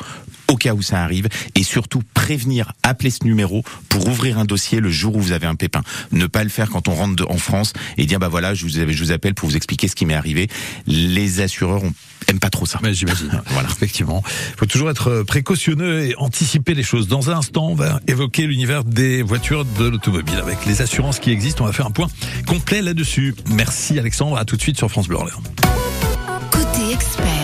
au 0.51 0.57
cas 0.57 0.75
où 0.75 0.83
ça 0.83 1.03
arrive 1.03 1.29
et 1.55 1.63
surtout 1.63 2.03
prévenir, 2.15 2.73
appeler 2.83 3.11
ce 3.11 3.25
numéro 3.25 3.63
pour 3.89 4.07
ouvrir 4.09 4.39
un 4.39 4.45
dossier 4.45 4.81
le 4.81 4.91
jour 4.91 5.17
où 5.17 5.21
vous 5.21 5.33
avez 5.33 5.47
un 5.47 5.55
pépin. 5.55 5.83
Ne 6.13 6.27
pas 6.27 6.43
le 6.45 6.51
faire 6.51 6.71
quand 6.71 6.89
on 6.89 6.95
rentre 6.95 7.17
de- 7.17 7.25
en 7.25 7.39
France 7.39 7.73
et 7.97 8.07
dire 8.07 8.19
bah 8.19 8.29
voilà, 8.29 8.55
je 8.55 8.65
vous, 8.65 8.71
je 8.71 9.05
vous 9.05 9.13
appelle 9.13 9.35
pour 9.35 9.49
vous 9.49 9.57
expliquer 9.57 9.89
ce 9.89 9.95
qui 9.95 10.07
m'est 10.07 10.15
arrivé. 10.15 10.49
Les 10.87 11.41
assureurs 11.41 11.83
ont, 11.85 11.93
aiment 12.29 12.39
pas 12.41 12.51
trop 12.51 12.67
ça. 12.67 12.79
Mais 12.83 12.95
j'imagine. 12.95 13.41
Voilà. 13.51 13.69
Effectivement. 13.71 14.23
Il 14.27 14.59
faut 14.59 14.67
toujours 14.67 14.91
être 14.91 15.23
précautionneux 15.23 16.01
et 16.07 16.15
anticiper 16.17 16.75
les 16.75 16.83
choses. 16.83 17.07
Dans 17.09 17.31
un 17.31 17.39
instant, 17.39 17.69
on 17.69 17.75
va 17.75 18.01
évoquer 18.07 18.47
l'univers 18.47 18.85
des 18.85 19.23
voitures 19.23 19.65
de 19.65 19.85
l'automobile 19.89 20.37
avec 20.39 20.65
les 20.67 20.83
assurances 20.83 21.19
qui 21.21 21.31
existent. 21.31 21.65
On 21.65 21.67
va 21.67 21.73
faire 21.73 21.87
un 21.87 21.91
point 21.91 22.09
complet 22.47 22.83
là-dessus. 22.83 23.35
Merci 23.51 23.99
Alexandre. 23.99 24.37
À 24.37 24.45
tout 24.45 24.57
de 24.57 24.63
suite 24.63 24.77
sur 24.77 24.91
France 24.91 25.09
Bleu. 25.09 25.19
Côté 26.51 26.93
expert, 26.93 27.44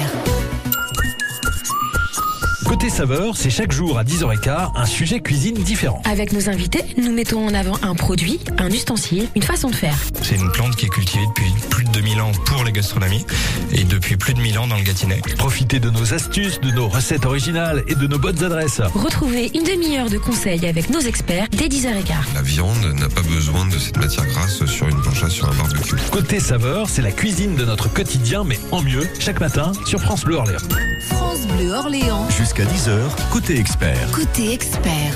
Côté 2.71 2.89
saveur, 2.89 3.37
c'est 3.37 3.51
chaque 3.51 3.73
jour 3.73 3.99
à 3.99 4.05
10h15 4.05 4.71
un 4.77 4.87
sujet 4.87 5.19
cuisine 5.19 5.57
différent. 5.57 6.01
Avec 6.05 6.33
nos 6.33 6.49
invités, 6.49 6.85
nous 6.97 7.13
mettons 7.13 7.45
en 7.45 7.53
avant 7.53 7.77
un 7.83 7.97
produit, 7.97 8.39
un 8.59 8.71
ustensile, 8.71 9.27
une 9.35 9.43
façon 9.43 9.71
de 9.71 9.75
faire. 9.75 9.99
C'est 10.23 10.37
une 10.37 10.53
plante 10.53 10.77
qui 10.77 10.87
est 10.87 10.89
cultivée 10.89 11.27
depuis 11.27 11.53
plus 11.69 11.83
de 11.83 11.91
2000 11.91 12.21
ans 12.21 12.31
pour 12.47 12.63
la 12.63 12.71
gastronomie 12.71 13.27
et 13.73 13.83
depuis 13.83 14.17
plus 14.17 14.35
de 14.35 14.41
1000 14.41 14.57
ans 14.61 14.69
dans 14.69 14.77
le 14.77 14.85
Gâtinais. 14.85 15.21
Profitez 15.37 15.81
de 15.81 15.91
nos 15.91 16.15
astuces, 16.15 16.61
de 16.61 16.71
nos 16.71 16.87
recettes 16.87 17.27
originales 17.27 17.83
et 17.89 17.97
de 17.97 18.07
nos 18.07 18.21
bonnes 18.21 18.45
adresses. 18.45 18.81
Retrouvez 18.95 19.51
une 19.53 19.65
demi-heure 19.65 20.09
de 20.09 20.19
conseils 20.19 20.65
avec 20.65 20.91
nos 20.91 21.01
experts 21.01 21.49
dès 21.51 21.67
10h15. 21.67 22.35
La 22.37 22.43
viande 22.43 22.95
n'a 23.01 23.09
pas 23.09 23.23
besoin 23.23 23.67
de 23.67 23.79
cette 23.79 23.97
matière 23.97 24.27
grasse 24.27 24.65
sur 24.67 24.87
une 24.87 25.01
plancha, 25.01 25.29
sur 25.29 25.51
un 25.51 25.55
barbecue. 25.57 25.97
Côté 26.13 26.39
saveur, 26.39 26.89
c'est 26.89 27.03
la 27.03 27.11
cuisine 27.11 27.57
de 27.57 27.65
notre 27.65 27.93
quotidien, 27.93 28.45
mais 28.45 28.61
en 28.71 28.81
mieux, 28.81 29.09
chaque 29.19 29.41
matin 29.41 29.73
sur 29.87 30.01
France 30.01 30.25
Bleu 30.25 30.37
Orléans. 30.37 30.59
Bleu 31.61 31.75
Orléans, 31.75 32.27
Jusqu'à 32.31 32.65
10h, 32.65 33.29
côté 33.31 33.59
expert. 33.59 34.11
côté 34.13 34.55
expert. 34.55 35.15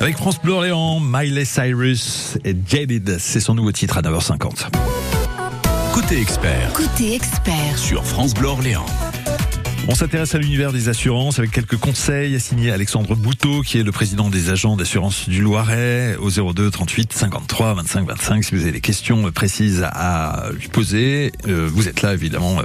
Avec 0.00 0.16
France 0.16 0.40
Bleu 0.42 0.52
Orléans, 0.52 1.00
Miley 1.00 1.44
Cyrus 1.44 2.36
et 2.44 2.54
Jaded, 2.66 3.16
c'est 3.18 3.40
son 3.40 3.54
nouveau 3.54 3.72
titre 3.72 3.98
à 3.98 4.02
9h50. 4.02 4.66
Côté 5.94 6.20
expert 6.20 6.72
Côté 6.72 7.14
expert. 7.14 7.78
sur 7.78 8.04
France 8.04 8.34
Bleu 8.34 8.48
Orléans. 8.48 8.86
On 9.86 9.94
s'intéresse 9.94 10.34
à 10.34 10.38
l'univers 10.38 10.72
des 10.72 10.88
assurances 10.88 11.38
avec 11.38 11.50
quelques 11.50 11.76
conseils 11.76 12.40
signés 12.40 12.70
Alexandre 12.70 13.14
Bouteau, 13.14 13.60
qui 13.60 13.78
est 13.78 13.82
le 13.82 13.92
président 13.92 14.30
des 14.30 14.48
agents 14.48 14.76
d'assurance 14.76 15.28
du 15.28 15.42
Loiret, 15.42 16.16
au 16.16 16.30
02 16.30 16.70
38 16.70 17.12
53 17.12 17.74
25 17.74 18.08
25. 18.08 18.44
Si 18.44 18.54
vous 18.54 18.62
avez 18.62 18.72
des 18.72 18.80
questions 18.80 19.30
précises 19.30 19.86
à 19.86 20.46
lui 20.58 20.68
poser, 20.68 21.32
euh, 21.48 21.68
vous 21.70 21.86
êtes 21.86 22.00
là 22.00 22.14
évidemment, 22.14 22.60
euh, 22.60 22.64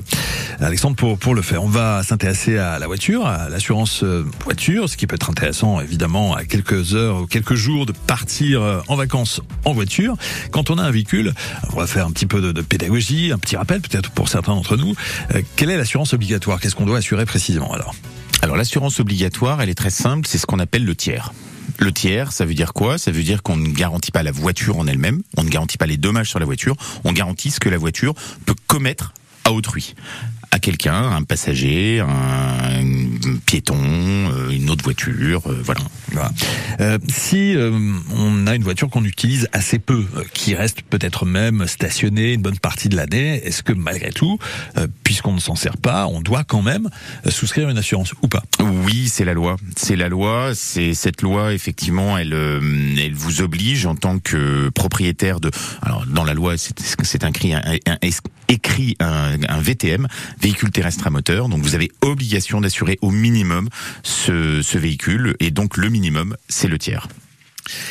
Alexandre, 0.61 0.95
pour, 0.95 1.17
pour 1.17 1.35
le 1.35 1.41
faire. 1.41 1.61
On 1.61 1.67
va 1.67 2.03
s'intéresser 2.03 2.57
à 2.57 2.79
la 2.79 2.87
voiture, 2.87 3.27
à 3.27 3.49
l'assurance 3.49 4.01
euh, 4.03 4.25
voiture, 4.45 4.87
ce 4.87 4.95
qui 4.95 5.05
peut 5.05 5.15
être 5.15 5.29
intéressant 5.29 5.81
évidemment 5.81 6.35
à 6.35 6.45
quelques 6.45 6.95
heures 6.95 7.23
ou 7.23 7.27
quelques 7.27 7.55
jours 7.55 7.85
de 7.85 7.91
partir 7.91 8.61
en 8.87 8.95
vacances 8.95 9.41
en 9.65 9.73
voiture. 9.73 10.15
Quand 10.51 10.69
on 10.69 10.77
a 10.77 10.83
un 10.83 10.91
véhicule, 10.91 11.33
on 11.73 11.79
va 11.79 11.85
faire 11.85 12.05
un 12.05 12.11
petit 12.11 12.25
peu 12.25 12.39
de, 12.39 12.53
de 12.53 12.61
pédagogie, 12.61 13.33
un 13.33 13.37
petit 13.37 13.57
rappel 13.57 13.81
peut-être 13.81 14.09
pour 14.11 14.29
certains 14.29 14.55
d'entre 14.55 14.77
nous. 14.77 14.95
Quelle 15.57 15.69
est 15.69 15.77
l'assurance 15.77 16.13
obligatoire? 16.13 16.61
Qu'est-ce 16.61 16.75
qu'on 16.75 16.85
doit 16.85 16.99
assurer? 16.99 17.08
Précisément 17.25 17.73
alors. 17.73 17.95
Alors 18.41 18.55
l'assurance 18.55 18.99
obligatoire, 18.99 19.61
elle 19.61 19.69
est 19.69 19.75
très 19.75 19.89
simple, 19.89 20.27
c'est 20.27 20.37
ce 20.37 20.45
qu'on 20.45 20.59
appelle 20.59 20.85
le 20.85 20.95
tiers. 20.95 21.33
Le 21.77 21.91
tiers, 21.91 22.31
ça 22.31 22.45
veut 22.45 22.53
dire 22.53 22.73
quoi? 22.73 22.97
Ça 22.97 23.11
veut 23.11 23.23
dire 23.23 23.43
qu'on 23.43 23.57
ne 23.57 23.69
garantit 23.69 24.11
pas 24.11 24.23
la 24.23 24.31
voiture 24.31 24.77
en 24.77 24.87
elle-même, 24.87 25.21
on 25.37 25.43
ne 25.43 25.49
garantit 25.49 25.77
pas 25.77 25.85
les 25.85 25.97
dommages 25.97 26.29
sur 26.29 26.39
la 26.39 26.45
voiture, 26.45 26.75
on 27.03 27.11
garantit 27.11 27.51
ce 27.51 27.59
que 27.59 27.69
la 27.69 27.77
voiture 27.77 28.13
peut 28.45 28.55
commettre 28.67 29.13
à 29.43 29.51
autrui. 29.51 29.95
À 30.51 30.59
quelqu'un, 30.59 31.11
un 31.11 31.23
passager, 31.23 31.99
un 31.99 32.83
piéton, 33.45 33.77
euh, 33.79 34.49
une 34.49 34.69
autre 34.69 34.83
voiture, 34.83 35.41
euh, 35.47 35.61
voilà. 35.63 35.81
Voilà. 36.11 36.31
Euh, 36.79 36.97
si 37.07 37.55
euh, 37.55 37.71
on 38.15 38.47
a 38.47 38.55
une 38.55 38.63
voiture 38.63 38.89
qu'on 38.89 39.05
utilise 39.05 39.47
assez 39.53 39.79
peu, 39.79 40.05
euh, 40.15 40.23
qui 40.33 40.55
reste 40.55 40.81
peut-être 40.81 41.25
même 41.25 41.65
stationnée 41.67 42.33
une 42.33 42.41
bonne 42.41 42.57
partie 42.59 42.89
de 42.89 42.95
l'année, 42.95 43.41
est-ce 43.45 43.63
que 43.63 43.73
malgré 43.73 44.11
tout, 44.11 44.39
euh, 44.77 44.87
puisqu'on 45.03 45.33
ne 45.33 45.39
s'en 45.39 45.55
sert 45.55 45.77
pas, 45.77 46.07
on 46.07 46.21
doit 46.21 46.43
quand 46.43 46.61
même 46.61 46.89
souscrire 47.27 47.69
une 47.69 47.77
assurance 47.77 48.13
ou 48.21 48.27
pas? 48.27 48.43
Oui, 48.59 49.07
c'est 49.07 49.25
la 49.25 49.33
loi. 49.33 49.57
C'est 49.75 49.95
la 49.95 50.09
loi. 50.09 50.51
C'est 50.55 50.93
cette 50.93 51.21
loi, 51.21 51.53
effectivement, 51.53 52.17
elle, 52.17 52.33
euh, 52.33 52.59
elle 52.97 53.13
vous 53.13 53.41
oblige 53.41 53.85
en 53.85 53.95
tant 53.95 54.19
que 54.19 54.69
propriétaire 54.69 55.39
de. 55.39 55.51
Alors, 55.81 56.05
dans 56.07 56.23
la 56.23 56.33
loi, 56.33 56.55
c'est 56.57 57.23
un, 57.23 57.31
un- 57.85 57.97
écrit 58.47 58.95
un, 58.99 59.37
un 59.47 59.61
VTM, 59.61 60.07
véhicule 60.41 60.71
terrestre 60.71 61.05
à 61.05 61.11
moteur. 61.11 61.49
Donc, 61.49 61.61
vous 61.61 61.75
avez 61.75 61.91
obligation 62.01 62.61
d'assurer 62.61 62.97
au 63.01 63.08
minimum 63.11 63.69
ce, 64.03 64.61
ce 64.61 64.77
véhicule, 64.77 65.35
et 65.39 65.51
donc 65.51 65.77
le 65.77 65.89
minimum, 65.89 66.35
c'est 66.47 66.67
le 66.67 66.77
tiers. 66.77 67.07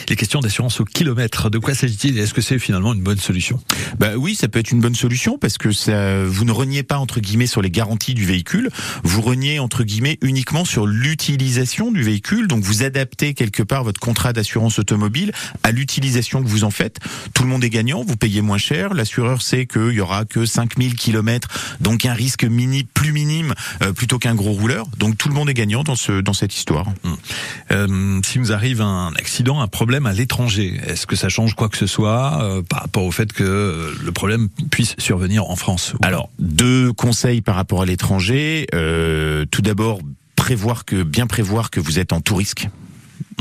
Les 0.09 0.17
questions 0.17 0.41
d'assurance 0.41 0.81
au 0.81 0.85
kilomètre, 0.85 1.51
de 1.51 1.59
quoi 1.59 1.75
s'agit-il 1.75 2.19
et 2.19 2.23
Est-ce 2.23 2.35
que 2.35 2.41
c'est 2.41 2.59
finalement 2.59 2.95
une 2.95 3.03
bonne 3.03 3.19
solution? 3.19 3.61
Bah 3.99 4.17
oui, 4.17 4.35
ça 4.35 4.49
peut 4.49 4.59
être 4.59 4.71
une 4.71 4.81
bonne 4.81 4.95
solution 4.95 5.39
parce 5.39 5.59
que 5.59 5.73
ça, 5.73 6.25
vous 6.25 6.45
ne 6.45 6.53
reniez 6.53 6.83
pas 6.83 6.99
entre 6.99 7.21
guillemets 7.21 7.47
sur 7.47 7.63
les 7.63 7.71
garanties 7.71 8.15
du 8.15 8.25
véhicule, 8.25 8.71
vous 9.03 9.21
reniez 9.21 9.59
entre 9.59 9.85
guillemets 9.85 10.19
uniquement 10.23 10.65
sur 10.65 10.87
l'utilisation 10.87 11.93
du 11.93 12.03
véhicule. 12.03 12.49
Donc 12.49 12.63
vous 12.65 12.83
adaptez 12.83 13.35
quelque 13.35 13.63
part 13.63 13.85
votre 13.85 14.01
contrat 14.01 14.33
d'assurance 14.33 14.79
automobile 14.79 15.33
à 15.63 15.71
l'utilisation 15.71 16.43
que 16.43 16.49
vous 16.49 16.65
en 16.65 16.71
faites. 16.71 16.99
Tout 17.35 17.43
le 17.43 17.49
monde 17.49 17.65
est 17.65 17.71
gagnant, 17.71 18.05
vous 18.05 18.17
payez 18.17 18.41
moins 18.41 18.59
cher. 18.59 18.95
L'assureur 18.95 19.43
sait 19.43 19.67
qu'il 19.67 19.93
y 19.93 20.01
aura 20.01 20.25
que 20.25 20.45
5000 20.45 20.95
kilomètres, 20.95 21.49
donc 21.81 22.07
un 22.07 22.15
risque 22.15 22.45
mini 22.45 22.85
plus 22.85 23.13
minime 23.13 23.55
euh, 23.83 23.93
plutôt 23.93 24.19
qu'un 24.19 24.35
gros 24.35 24.53
rouleur. 24.53 24.87
Donc 24.99 25.17
tout 25.17 25.29
le 25.29 25.35
monde 25.35 25.49
est 25.51 25.55
gagnant 25.55 25.83
dans 25.85 25.97
ce 25.97 26.21
dans 26.21 26.33
cette 26.33 26.55
histoire. 26.55 26.87
Euh, 27.71 28.21
Si 28.25 28.39
nous 28.39 28.53
arrive 28.53 28.81
un 28.81 29.13
accident, 29.17 29.61
un 29.61 29.68
problème 29.69 30.07
à 30.07 30.13
l'étranger, 30.13 30.81
est-ce 30.87 31.07
que 31.07 31.17
ça 31.17 31.29
change 31.29 31.55
quoi 31.55 31.69
que 31.69 31.77
ce 31.77 31.87
soit 31.87 32.43
euh, 32.43 32.63
par 32.63 32.81
rapport 32.81 33.05
au 33.05 33.11
fait 33.11 33.33
que 33.33 33.45
euh, 33.45 33.93
le 34.03 34.13
problème 34.13 34.49
puisse 34.71 34.95
survenir 34.99 35.49
en 35.49 35.57
France 35.57 35.95
Alors, 36.03 36.31
deux 36.39 36.93
conseils 36.93 37.41
par 37.41 37.55
rapport 37.55 37.83
à 37.83 37.87
l'étranger. 37.87 38.67
Euh, 38.75 39.45
tout 39.51 39.63
d'abord, 39.63 40.01
prévoir 40.37 40.85
que 40.85 41.03
bien 41.03 41.27
prévoir 41.27 41.71
que 41.71 41.81
vous 41.81 41.99
êtes 41.99 42.13
en 42.13 42.21
tout 42.21 42.37
risque 42.37 42.69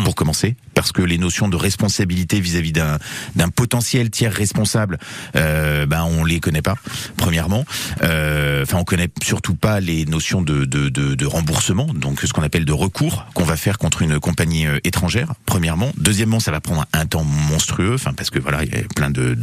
pour 0.03 0.15
commencer, 0.15 0.55
parce 0.77 0.91
que 0.91 1.01
les 1.01 1.17
notions 1.17 1.47
de 1.47 1.55
responsabilité 1.55 2.39
vis-à-vis 2.39 2.71
d'un 2.71 3.49
potentiel 3.49 4.11
tiers 4.11 4.31
responsable, 4.31 4.99
euh, 5.35 5.87
ben 5.87 6.03
on 6.03 6.23
les 6.23 6.39
connaît 6.39 6.61
pas. 6.61 6.75
Premièrement, 7.17 7.65
Euh, 8.03 8.61
enfin 8.61 8.77
on 8.77 8.83
connaît 8.83 9.09
surtout 9.23 9.55
pas 9.55 9.79
les 9.79 10.05
notions 10.05 10.43
de, 10.43 11.25
remboursement, 11.25 11.87
donc 11.95 12.21
ce 12.21 12.31
qu'on 12.31 12.43
appelle 12.43 12.65
de 12.65 12.73
recours 12.73 13.25
qu'on 13.33 13.43
va 13.43 13.57
faire 13.57 13.79
contre 13.79 14.03
une 14.03 14.19
compagnie 14.19 14.67
euh, 14.67 14.79
étrangère. 14.83 15.33
Premièrement, 15.47 15.91
deuxièmement, 15.97 16.39
ça 16.39 16.51
va 16.51 16.61
prendre 16.61 16.85
un 16.93 17.05
temps 17.07 17.23
monstrueux, 17.23 17.95
enfin 17.95 18.13
parce 18.13 18.29
que 18.29 18.37
voilà 18.37 18.63
il 18.63 18.71
y 18.71 18.77
a 18.77 18.83
plein 18.95 19.09
de, 19.09 19.35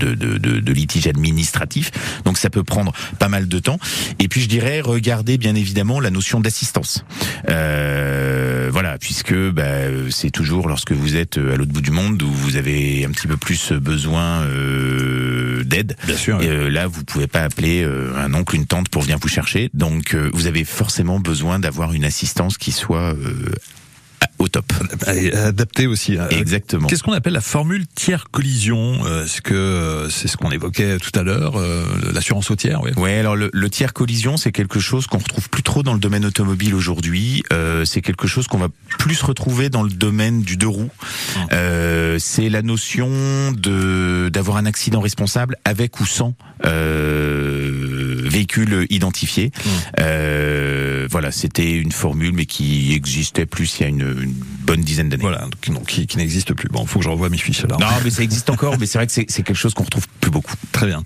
litiges 0.73 1.09
administratifs, 1.09 1.91
donc 2.25 2.39
ça 2.39 2.49
peut 2.49 2.63
prendre 2.63 2.93
pas 3.19 3.29
mal 3.29 3.49
de 3.49 3.59
temps. 3.59 3.81
Et 4.21 4.29
puis 4.29 4.41
je 4.41 4.49
dirais 4.49 4.81
regardez 4.81 5.37
bien 5.37 5.57
évidemment 5.57 5.99
la 5.99 6.11
notion 6.11 6.39
d'assistance. 6.39 7.05
Euh, 7.49 8.69
voilà, 8.71 8.99
puisque 8.99 9.35
bah, 9.35 9.65
c'est 10.11 10.31
toujours 10.31 10.69
lorsque 10.69 10.93
vous 10.93 11.17
êtes 11.17 11.24
à 11.37 11.57
l'autre 11.57 11.73
bout 11.73 11.81
du 11.81 11.91
monde 11.91 12.23
où 12.23 12.31
vous 12.31 12.57
avez 12.57 13.05
un 13.05 13.11
petit 13.11 13.27
peu 13.27 13.37
plus 13.37 13.73
besoin 13.73 14.43
euh, 14.43 15.65
d'aide. 15.65 15.97
Bien 16.07 16.17
sûr. 16.17 16.43
Et, 16.43 16.49
euh, 16.49 16.69
là, 16.69 16.87
vous 16.87 17.05
pouvez 17.05 17.27
pas 17.27 17.43
appeler 17.43 17.83
euh, 17.83 18.15
un 18.17 18.33
oncle, 18.35 18.57
une 18.57 18.67
tante 18.67 18.89
pour 18.89 19.03
venir 19.03 19.19
vous 19.19 19.29
chercher. 19.29 19.71
Donc, 19.75 20.15
euh, 20.15 20.31
vous 20.33 20.47
avez 20.47 20.65
forcément 20.65 21.21
besoin 21.21 21.59
d'avoir 21.59 21.93
une 21.93 22.05
assistance 22.05 22.59
qui 22.59 22.73
soit 22.73 23.15
euh, 23.15 23.53
au 24.39 24.49
top. 24.49 24.73
Adapté 25.35 25.87
aussi. 25.87 26.19
euh, 26.19 26.29
Exactement. 26.31 26.87
Qu'est-ce 26.89 27.03
qu'on 27.03 27.13
appelle 27.13 27.33
la 27.35 27.41
formule 27.41 27.87
tiers 27.95 28.25
collision 28.31 28.99
Euh, 29.07 29.25
Est-ce 29.25 29.41
que 29.41 29.55
euh, 29.55 30.09
c'est 30.11 30.29
ce 30.29 30.37
qu'on 30.37 30.51
évoquait 30.51 30.99
tout 30.99 31.19
à 31.19 31.23
l'heure, 31.23 31.55
euh, 31.57 31.85
l'assurance 32.13 32.51
au 32.51 32.57
tiers, 32.57 32.81
oui. 32.83 32.91
Ouais, 32.97 33.17
alors 33.19 33.37
le, 33.37 33.51
le 33.53 33.71
tiers 33.71 33.93
collision, 33.93 34.37
c'est 34.37 34.53
quelque 34.53 34.81
chose 34.81 35.07
qu'on 35.07 35.19
retrouve 35.19 35.49
plus 35.49 35.63
trop 35.63 35.83
dans 35.83 35.95
le 35.95 36.01
domaine 36.01 36.25
automobile 36.25 36.75
aujourd'hui. 36.75 37.43
Euh, 37.53 37.85
c'est 37.85 38.01
quelque 38.03 38.27
chose 38.27 38.47
qu'on 38.49 38.59
va 38.59 38.69
plus 38.99 39.21
retrouver 39.23 39.69
dans 39.71 39.83
le 39.83 39.91
domaine 39.91 40.43
du 40.43 40.57
deux 40.57 40.69
roues. 40.69 40.91
Euh, 41.53 42.17
c'est 42.19 42.49
la 42.49 42.63
notion 42.63 43.09
de 43.53 44.29
d'avoir 44.33 44.57
un 44.57 44.67
accident 44.67 45.01
responsable 45.01 45.57
avec 45.65 46.01
ou 46.01 46.07
sans 46.07 46.35
euh, 46.67 48.04
véhicule 48.35 48.87
identifié. 48.91 49.51
Euh, 50.01 51.07
voilà, 51.11 51.31
c'était 51.31 51.73
une 51.73 51.93
formule, 51.93 52.33
mais 52.33 52.47
qui 52.47 52.93
existait 52.93 53.47
plus 53.47 53.79
il 53.79 53.83
y 53.83 53.87
a 53.87 53.89
une, 53.89 54.01
une 54.01 54.35
bonne 54.67 54.81
dizaine 54.81 55.09
d'années. 55.09 55.23
Voilà, 55.23 55.47
donc, 55.69 55.87
qui, 55.87 56.07
qui 56.07 56.17
n'existe 56.17 56.53
plus. 56.53 56.69
Bon, 56.69 56.85
faut 56.87 56.99
que 56.99 57.05
je 57.05 57.11
revoie 57.11 57.29
mes 57.29 57.39
fiches 57.39 57.65
alors. 57.65 57.79
Non, 57.81 57.87
mais 58.03 58.11
ça 58.11 58.23
existe 58.23 58.51
encore, 58.51 58.77
mais 58.79 58.87
c'est 58.87 58.99
vrai 58.99 59.07
que 59.07 59.13
c'est 59.13 59.25
quelque 59.27 59.55
chose 59.55 59.75
qu'on 59.75 59.85
retrouve 59.85 60.07
plus 60.21 60.31
beaucoup. 60.31 60.55
Très 60.73 60.87
bien. 60.87 61.03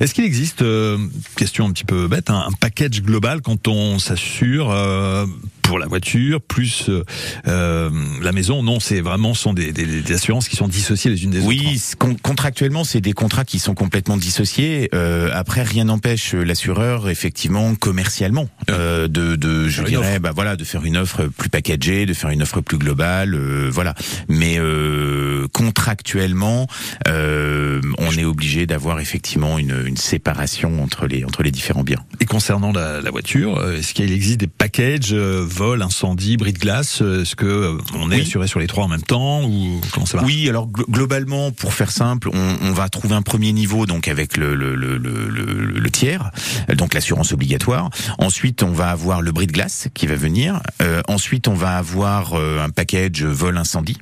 Est-ce 0.00 0.12
qu'il 0.14 0.24
existe, 0.24 0.62
euh, 0.62 0.98
question 1.36 1.66
un 1.66 1.72
petit 1.72 1.84
peu 1.84 2.08
bête, 2.08 2.30
un, 2.30 2.46
un 2.48 2.52
package 2.58 3.02
global 3.02 3.40
quand 3.42 3.68
on 3.68 3.98
s'assure 3.98 4.70
euh, 4.70 5.26
pour 5.72 5.78
la 5.78 5.86
voiture 5.86 6.42
plus 6.42 6.90
euh, 6.90 7.02
euh, 7.48 7.88
la 8.20 8.32
maison 8.32 8.62
Non, 8.62 8.78
c'est 8.78 9.00
vraiment 9.00 9.32
sont 9.32 9.54
des, 9.54 9.72
des, 9.72 9.86
des 9.86 10.12
assurances 10.12 10.46
qui 10.46 10.56
sont 10.56 10.68
dissociées 10.68 11.10
les 11.10 11.24
unes 11.24 11.30
des 11.30 11.38
autres. 11.38 11.46
Oui, 11.48 11.78
c- 11.78 11.94
con- 11.98 12.14
contractuellement, 12.20 12.84
c'est 12.84 13.00
des 13.00 13.14
contrats 13.14 13.46
qui 13.46 13.58
sont 13.58 13.72
complètement 13.72 14.18
dissociés. 14.18 14.90
Euh, 14.92 15.30
après, 15.32 15.62
rien 15.62 15.84
n'empêche 15.84 16.34
l'assureur, 16.34 17.08
effectivement, 17.08 17.74
commercialement, 17.74 18.50
euh, 18.70 19.08
de, 19.08 19.34
de, 19.34 19.66
je 19.68 19.82
dirais, 19.82 20.18
bah 20.18 20.32
voilà, 20.34 20.56
de 20.56 20.64
faire 20.64 20.84
une 20.84 20.98
offre 20.98 21.24
plus 21.24 21.48
packagée, 21.48 22.04
de 22.04 22.12
faire 22.12 22.28
une 22.28 22.42
offre 22.42 22.60
plus 22.60 22.76
globale, 22.76 23.34
euh, 23.34 23.70
voilà. 23.72 23.94
Mais 24.28 24.56
euh, 24.58 25.46
contractuellement, 25.54 26.66
euh, 27.08 27.80
on 27.96 28.10
est 28.10 28.24
obligé 28.26 28.66
d'avoir 28.66 29.00
effectivement 29.00 29.58
une, 29.58 29.84
une 29.86 29.96
séparation 29.96 30.82
entre 30.82 31.06
les 31.06 31.24
entre 31.24 31.42
les 31.42 31.50
différents 31.50 31.82
biens. 31.82 32.04
Et 32.20 32.26
concernant 32.26 32.72
la, 32.72 33.00
la 33.00 33.10
voiture, 33.10 33.58
est-ce 33.72 33.94
qu'il 33.94 34.12
existe 34.12 34.40
des 34.40 34.46
packages 34.48 35.12
euh, 35.14 35.46
vol, 35.62 35.82
incendie, 35.82 36.36
bris 36.36 36.52
de 36.52 36.58
glace 36.58 37.02
euh, 37.02 37.22
Est-ce 37.22 37.36
que 37.36 37.46
euh, 37.46 37.78
on 37.94 38.10
est 38.10 38.16
Oui. 38.16 38.22
assuré 38.22 38.48
sur 38.48 38.58
les 38.58 38.66
trois 38.66 38.84
en 38.84 38.88
même 38.88 39.02
temps 39.02 39.44
ou 39.44 39.80
comment 39.92 40.06
ça 40.06 40.18
va 40.18 40.24
Oui, 40.24 40.48
alors 40.48 40.66
glo- 40.68 40.90
globalement, 40.90 41.52
pour 41.52 41.72
faire 41.72 41.90
simple, 41.92 42.30
on, 42.32 42.56
on 42.62 42.72
va 42.72 42.88
trouver 42.88 43.14
un 43.14 43.22
premier 43.22 43.52
niveau 43.52 43.86
donc 43.86 44.08
avec 44.08 44.36
le, 44.36 44.56
le, 44.56 44.74
le, 44.74 44.98
le, 44.98 45.28
le- 45.28 45.78
le 45.78 45.90
tiers, 45.90 46.30
euh, 46.68 46.74
donc 46.74 46.94
l'assurance 46.94 47.32
obligatoire. 47.32 47.90
Ensuite, 48.18 48.62
on 48.64 48.72
va 48.72 48.90
avoir 48.90 49.22
le 49.22 49.30
bris 49.30 49.46
de 49.46 49.52
glace 49.52 49.86
qui 49.94 50.06
va 50.08 50.16
venir. 50.16 50.60
Euh, 50.80 51.00
ensuite, 51.06 51.46
on 51.46 51.54
va 51.54 51.76
avoir 51.76 52.34
un 52.34 52.70
package 52.70 53.22
vol 53.22 53.56
incendie. 53.56 53.98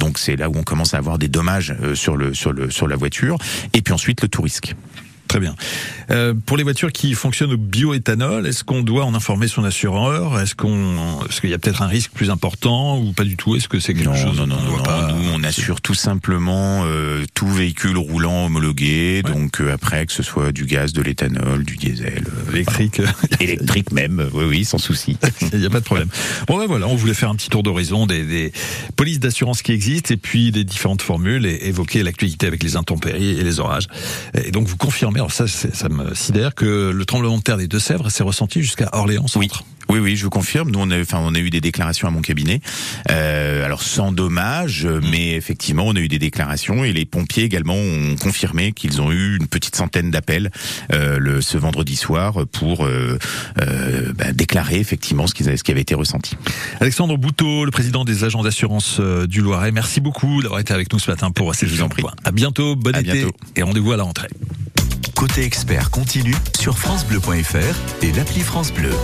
Donc 0.00 0.18
c'est 0.18 0.36
là 0.36 0.50
où 0.50 0.56
on 0.56 0.62
commence 0.62 0.92
à 0.92 0.98
avoir 0.98 1.18
des 1.18 1.28
dommages 1.28 1.74
sur 1.94 2.16
le 2.16 2.34
sur 2.34 2.52
le 2.52 2.70
sur 2.70 2.86
la 2.86 2.96
voiture. 2.96 3.38
Et 3.72 3.80
puis 3.80 3.94
ensuite 3.94 4.20
le 4.20 4.28
tout 4.28 4.42
risque. 4.42 4.74
Très 5.28 5.40
bien. 5.40 5.54
Euh, 6.10 6.32
pour 6.46 6.56
les 6.56 6.62
voitures 6.62 6.90
qui 6.90 7.12
fonctionnent 7.12 7.52
au 7.52 7.58
bioéthanol, 7.58 8.46
est-ce 8.46 8.64
qu'on 8.64 8.82
doit 8.82 9.04
en 9.04 9.14
informer 9.14 9.46
son 9.46 9.62
assureur? 9.64 10.40
Est-ce 10.40 10.54
qu'on, 10.54 11.20
est-ce 11.28 11.42
qu'il 11.42 11.50
y 11.50 11.54
a 11.54 11.58
peut-être 11.58 11.82
un 11.82 11.86
risque 11.86 12.12
plus 12.12 12.30
important 12.30 12.98
ou 12.98 13.12
pas 13.12 13.24
du 13.24 13.36
tout? 13.36 13.54
Est-ce 13.54 13.68
que 13.68 13.78
c'est 13.78 13.92
quelque 13.92 14.06
Non, 14.08 14.14
chose 14.16 14.38
non, 14.38 14.46
non, 14.46 14.56
non, 14.62 14.82
pas- 14.82 15.12
Nous, 15.12 15.28
on 15.34 15.42
assure 15.44 15.82
tout 15.82 15.92
simplement 15.94 16.82
euh, 16.86 17.24
tout 17.34 17.46
véhicule 17.48 17.98
roulant 17.98 18.46
homologué. 18.46 19.20
Ouais. 19.24 19.30
Donc 19.34 19.60
euh, 19.60 19.72
après, 19.74 20.06
que 20.06 20.12
ce 20.14 20.22
soit 20.22 20.50
du 20.50 20.64
gaz, 20.64 20.94
de 20.94 21.02
l'éthanol, 21.02 21.62
du 21.62 21.76
diesel, 21.76 22.24
euh, 22.26 22.52
électrique 22.52 23.02
Électrique 23.40 23.92
même, 23.92 24.28
oui, 24.32 24.44
oui, 24.48 24.64
sans 24.64 24.78
souci. 24.78 25.18
Il 25.52 25.58
n'y 25.60 25.66
a 25.66 25.70
pas 25.70 25.80
de 25.80 25.84
problème. 25.84 26.08
Bon 26.46 26.56
ben 26.58 26.66
voilà, 26.66 26.88
on 26.88 26.96
voulait 26.96 27.12
faire 27.14 27.28
un 27.28 27.36
petit 27.36 27.50
tour 27.50 27.62
d'horizon 27.62 28.06
des, 28.06 28.24
des 28.24 28.52
polices 28.96 29.20
d'assurance 29.20 29.60
qui 29.60 29.72
existent 29.72 30.14
et 30.14 30.16
puis 30.16 30.52
des 30.52 30.64
différentes 30.64 31.02
formules 31.02 31.44
et 31.44 31.66
évoquer 31.68 32.02
l'actualité 32.02 32.46
avec 32.46 32.62
les 32.62 32.76
intempéries 32.76 33.38
et 33.38 33.44
les 33.44 33.60
orages. 33.60 33.88
Et 34.42 34.50
donc 34.52 34.66
vous 34.68 34.76
confirmez, 34.78 35.17
alors 35.18 35.32
ça, 35.32 35.46
ça 35.46 35.88
me 35.88 36.14
sidère, 36.14 36.54
que 36.54 36.90
le 36.90 37.04
tremblement 37.04 37.38
de 37.38 37.42
terre 37.42 37.56
des 37.58 37.68
Deux-Sèvres 37.68 38.10
s'est 38.10 38.22
ressenti 38.22 38.62
jusqu'à 38.62 38.88
Orléans 38.92 39.26
centre. 39.26 39.64
Oui, 39.90 40.00
oui, 40.00 40.16
je 40.16 40.24
vous 40.24 40.28
confirme. 40.30 40.70
Nous, 40.70 40.78
on 40.78 40.90
a, 40.90 41.00
enfin, 41.00 41.16
on 41.22 41.34
a 41.34 41.38
eu 41.38 41.48
des 41.48 41.62
déclarations 41.62 42.06
à 42.06 42.10
mon 42.10 42.20
cabinet. 42.20 42.60
Euh, 43.10 43.64
alors 43.64 43.82
sans 43.82 44.12
dommage, 44.12 44.86
mais 45.10 45.30
effectivement, 45.34 45.84
on 45.86 45.96
a 45.96 46.00
eu 46.00 46.08
des 46.08 46.18
déclarations 46.18 46.84
et 46.84 46.92
les 46.92 47.06
pompiers 47.06 47.44
également 47.44 47.74
ont 47.74 48.16
confirmé 48.20 48.72
qu'ils 48.72 49.00
ont 49.00 49.10
eu 49.10 49.38
une 49.38 49.46
petite 49.46 49.76
centaine 49.76 50.10
d'appels 50.10 50.50
euh, 50.92 51.18
le, 51.18 51.40
ce 51.40 51.56
vendredi 51.56 51.96
soir 51.96 52.46
pour 52.52 52.84
euh, 52.84 53.16
bah, 53.56 54.32
déclarer 54.34 54.78
effectivement 54.78 55.26
ce, 55.26 55.32
qu'ils 55.32 55.48
avaient- 55.48 55.56
ce 55.56 55.64
qui 55.64 55.70
avait 55.70 55.80
été 55.80 55.94
ressenti. 55.94 56.36
Alexandre 56.80 57.16
Bouteau, 57.16 57.64
le 57.64 57.70
président 57.70 58.04
des 58.04 58.24
agents 58.24 58.42
d'assurance 58.42 59.00
du 59.00 59.40
Loiret, 59.40 59.72
merci 59.72 60.02
beaucoup 60.02 60.42
d'avoir 60.42 60.60
été 60.60 60.74
avec 60.74 60.92
nous 60.92 60.98
ce 60.98 61.10
matin 61.10 61.30
pour 61.30 61.54
cette 61.54 61.70
Je 61.70 61.74
vous 61.76 61.82
en 61.82 61.88
prie. 61.88 62.04
À 62.24 62.30
bientôt, 62.30 62.76
bon 62.76 62.94
À 62.94 63.00
été 63.00 63.12
bientôt. 63.12 63.32
et 63.56 63.62
rendez-vous 63.62 63.92
à 63.92 63.96
la 63.96 64.02
rentrée. 64.02 64.28
Côté 65.18 65.42
expert 65.42 65.90
continue 65.90 66.36
sur 66.60 66.78
FranceBleu.fr 66.78 68.04
et 68.04 68.12
l'appli 68.12 68.40
France 68.40 68.72
Bleu. 68.72 68.94